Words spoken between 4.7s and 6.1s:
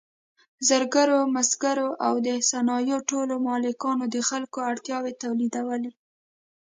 اړتیاوې تولیدولې.